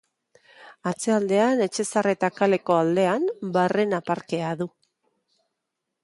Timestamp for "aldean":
2.83-3.27